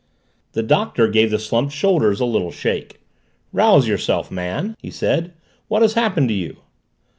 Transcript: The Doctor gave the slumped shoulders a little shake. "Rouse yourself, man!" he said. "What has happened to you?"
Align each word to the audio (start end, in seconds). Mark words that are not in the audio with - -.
The 0.53 0.63
Doctor 0.63 1.07
gave 1.07 1.29
the 1.29 1.37
slumped 1.37 1.73
shoulders 1.73 2.19
a 2.19 2.25
little 2.25 2.49
shake. 2.49 3.01
"Rouse 3.53 3.87
yourself, 3.87 4.31
man!" 4.31 4.75
he 4.79 4.89
said. 4.89 5.31
"What 5.67 5.83
has 5.83 5.93
happened 5.93 6.29
to 6.29 6.33
you?" 6.33 6.57